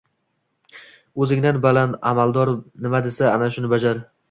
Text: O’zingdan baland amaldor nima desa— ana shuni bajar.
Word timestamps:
O’zingdan 1.25 1.61
baland 1.67 1.99
amaldor 2.13 2.53
nima 2.89 3.05
desa— 3.11 3.31
ana 3.37 3.53
shuni 3.57 3.75
bajar. 3.79 4.05